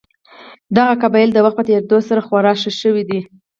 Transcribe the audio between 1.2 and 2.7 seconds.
د وخت په تېرېدو سره خواره